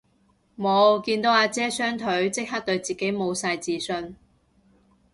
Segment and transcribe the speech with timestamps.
[0.55, 4.15] 無，見到阿姐雙腿即刻對自己無晒自信